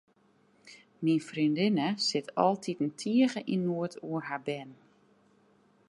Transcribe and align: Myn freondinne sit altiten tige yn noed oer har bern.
Myn 1.03 1.21
freondinne 1.27 1.87
sit 2.07 2.27
altiten 2.45 2.89
tige 3.01 3.41
yn 3.53 3.63
noed 3.65 3.93
oer 4.07 4.23
har 4.29 4.41
bern. 4.47 4.71